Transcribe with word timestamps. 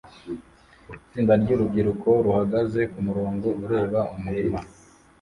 Itsinda 0.97 1.33
ryurubyiruko 1.41 2.09
ruhagaze 2.25 2.81
kumurongo 2.91 3.47
ureba 3.63 3.99
umurima 4.15 4.59